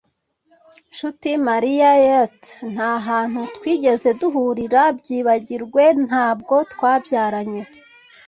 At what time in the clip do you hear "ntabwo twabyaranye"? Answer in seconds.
6.07-7.61